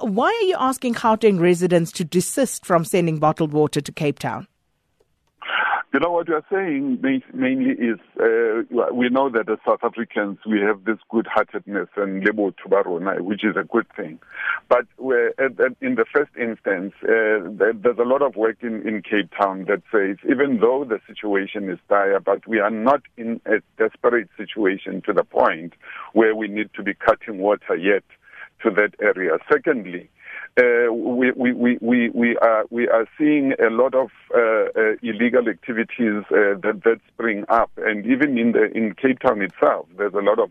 [0.00, 4.46] Why are you asking Gauteng residents to desist from sending bottled water to Cape Town?
[5.92, 7.00] You know what you are saying
[7.32, 12.50] mainly is uh, we know that as South Africans we have this good-heartedness and lebo
[12.50, 14.18] tubarona, which is a good thing.
[14.68, 17.46] But in the first instance, uh,
[17.80, 21.70] there's a lot of work in, in Cape Town that says even though the situation
[21.70, 25.74] is dire, but we are not in a desperate situation to the point
[26.12, 28.02] where we need to be cutting water yet
[28.64, 29.38] to that area.
[29.50, 30.10] Secondly,
[30.56, 35.48] uh, we, we, we, we, are, we are seeing a lot of uh, uh, illegal
[35.48, 37.70] activities uh, that, that spring up.
[37.76, 40.50] And even in, the, in Cape Town itself, there's a lot of,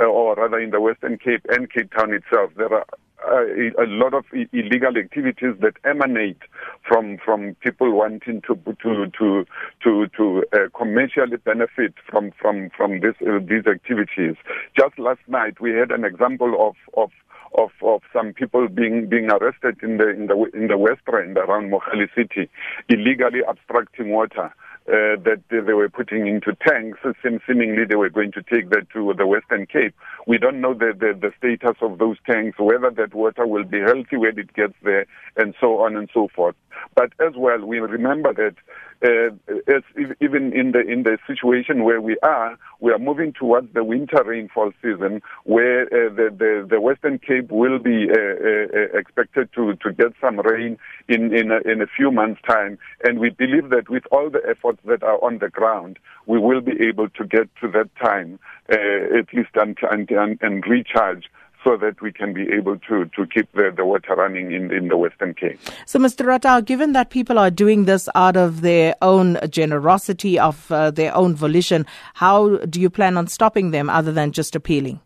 [0.00, 2.86] uh, or rather in the Western Cape and Cape Town itself, there are
[3.30, 3.44] uh,
[3.78, 6.42] a lot of illegal activities that emanate
[6.88, 9.46] from from people wanting to to to
[9.82, 14.34] to to uh, commercially benefit from from from this uh, these activities.
[14.76, 17.10] Just last night, we had an example of of
[17.54, 21.36] of, of some people being being arrested in the in the in the West Rand
[21.38, 22.48] around Mogale City,
[22.88, 24.54] illegally abstracting water.
[24.88, 26.98] Uh, that they were putting into tanks.
[27.46, 29.94] Seemingly, they were going to take that to the Western Cape.
[30.26, 33.78] We don't know the, the, the status of those tanks, whether that water will be
[33.78, 35.06] healthy when it gets there,
[35.36, 36.56] and so on and so forth.
[36.96, 38.56] But as well, we remember that
[39.02, 44.22] even in the in the situation where we are, we are moving towards the winter
[44.24, 49.74] rainfall season, where uh, the, the, the Western Cape will be uh, uh, expected to
[49.76, 50.78] to get some rain
[51.08, 54.42] in in a, in a few months' time, and we believe that with all the
[54.48, 58.38] efforts that are on the ground, we will be able to get to that time
[58.70, 61.24] uh, at least and, and, and, and recharge
[61.64, 64.88] so that we can be able to, to keep the, the water running in, in
[64.88, 65.58] the Western Cape.
[65.86, 66.24] So, Mr.
[66.26, 71.14] Ratau, given that people are doing this out of their own generosity, of uh, their
[71.14, 75.00] own volition, how do you plan on stopping them other than just appealing?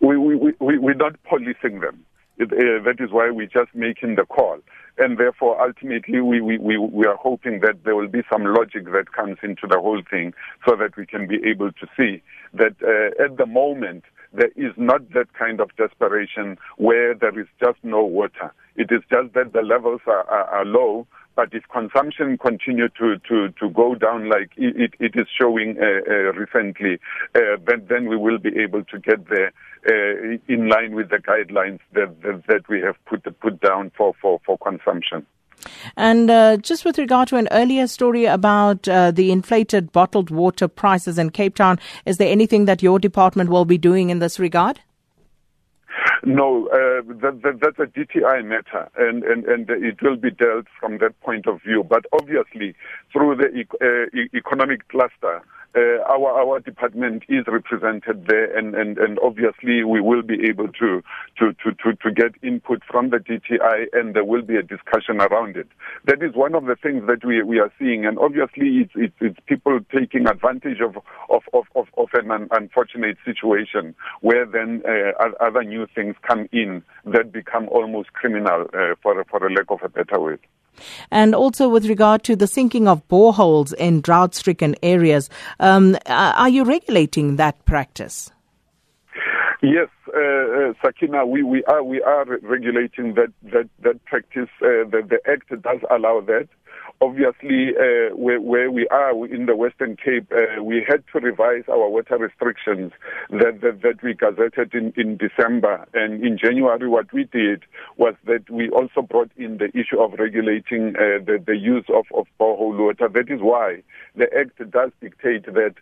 [0.00, 2.04] We, we, we, we're not policing them.
[2.36, 4.58] It, uh, that is why we're just making the call.
[4.96, 8.84] And therefore, ultimately, we, we, we, we are hoping that there will be some logic
[8.92, 10.34] that comes into the whole thing
[10.68, 12.22] so that we can be able to see
[12.54, 17.46] that uh, at the moment, there is not that kind of desperation where there is
[17.60, 18.52] just no water.
[18.76, 21.06] It is just that the levels are, are, are low.
[21.36, 26.08] But if consumption continue to, to, to go down like it, it is showing uh,
[26.08, 27.00] uh, recently,
[27.34, 29.52] uh, then, then we will be able to get there
[29.88, 34.14] uh, in line with the guidelines that, that, that we have put, put down for,
[34.22, 35.26] for, for consumption.
[35.96, 40.68] And uh, just with regard to an earlier story about uh, the inflated bottled water
[40.68, 44.38] prices in Cape Town, is there anything that your department will be doing in this
[44.38, 44.80] regard?
[46.26, 50.66] No, uh, that, that, that's a DTI matter, and, and, and it will be dealt
[50.80, 51.84] from that point of view.
[51.84, 52.74] But obviously,
[53.12, 55.42] through the uh, economic cluster,
[55.76, 60.68] uh, our our department is represented there, and, and, and obviously we will be able
[60.68, 61.02] to,
[61.38, 65.20] to, to, to, to get input from the DTI, and there will be a discussion
[65.20, 65.66] around it.
[66.04, 69.14] That is one of the things that we we are seeing, and obviously it's it's,
[69.20, 70.96] it's people taking advantage of
[71.28, 76.48] of, of, of, of an un- unfortunate situation where then uh, other new things come
[76.52, 80.40] in that become almost criminal, uh, for for a lack of a better word.
[81.10, 85.30] And also with regard to the sinking of boreholes in drought stricken areas,
[85.60, 88.32] um, are you regulating that practice?
[89.62, 94.48] Yes, uh, uh, Sakina, we, we are we are regulating that that that practice.
[94.62, 96.48] Uh, the, the Act does allow that
[97.00, 100.32] obviously, uh, where, where, we are in the Western Cape,
[100.62, 102.92] we had to revise our water restrictions
[103.30, 105.86] that, that, that we gazetted in, in December.
[105.94, 107.64] And in January, what we did
[107.96, 112.26] was that we also brought in the issue of regulating the, the use of, of
[112.40, 113.08] borehole water.
[113.08, 113.82] That is why
[114.16, 115.74] the Act does dictate that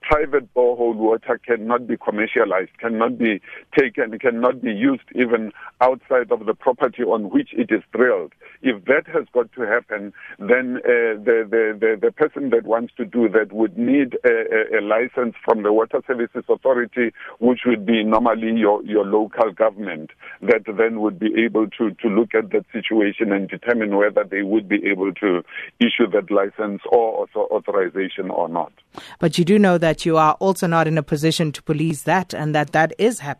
[0.00, 3.40] private borehole water cannot be commercialized, cannot be
[3.76, 8.32] taken, cannot be used even outside of the property on which it is drilled.
[8.62, 12.92] If that has got to happen, then uh, the, the, the, the, person that wants
[12.96, 17.84] to do that would need a, a, license from the Water Services Authority, which would
[17.84, 20.10] be normally your, your local government,
[20.42, 24.42] that then would be able to, to look at that situation and determine whether they
[24.42, 25.42] would be able to
[25.80, 28.72] issue that license or authorization or not.
[29.18, 32.34] But you do know that you are also not in a position to police that
[32.34, 33.31] and that that is happening.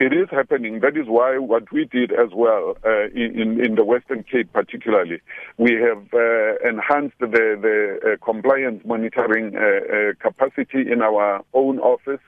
[0.00, 0.80] It is happening.
[0.80, 5.20] That is why what we did as well uh, in in the Western Cape, particularly,
[5.58, 11.78] we have uh, enhanced the the uh, compliance monitoring uh, uh, capacity in our own
[11.80, 12.20] office,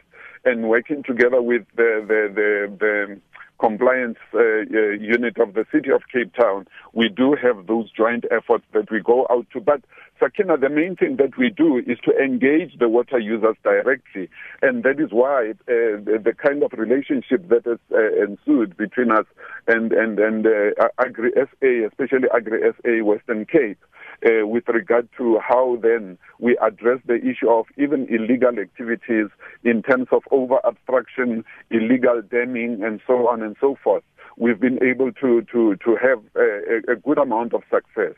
[0.45, 3.21] and working together with the the the, the
[3.59, 4.61] compliance uh,
[4.99, 9.01] unit of the city of Cape Town, we do have those joint efforts that we
[9.01, 9.61] go out to.
[9.61, 9.83] But
[10.21, 14.29] Sakina, the main thing that we do is to engage the water users directly,
[14.61, 19.11] and that is why uh, the, the, kind of relationship that has uh, ensued between
[19.11, 19.25] us
[19.67, 23.79] and and and uh, Agri SA, especially Agri SA Western Cape.
[24.27, 29.29] Uh, with regard to how then we address the issue of even illegal activities
[29.65, 34.05] in terms of over abstraction, illegal damming, and so on and so forth.
[34.37, 38.15] We've been able to, to, to have a, a good amount of success.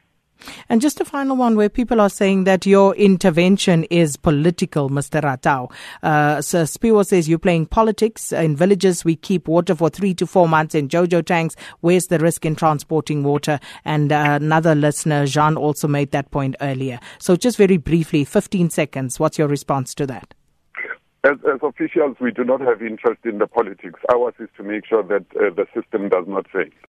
[0.68, 5.22] And just a final one where people are saying that your intervention is political, Mr.
[5.22, 5.72] Ratau.
[6.02, 8.32] Uh, so Spiwo says you're playing politics.
[8.32, 11.54] In villages, we keep water for three to four months in Jojo tanks.
[11.80, 13.60] Where's the risk in transporting water?
[13.84, 16.98] And uh, another listener, Jean, also made that point earlier.
[17.18, 20.34] So just very briefly, 15 seconds, what's your response to that?
[21.24, 24.00] As, as, officials, we do not have interest in the politics.
[24.12, 26.64] Ours is to make sure that uh, the system does not fail.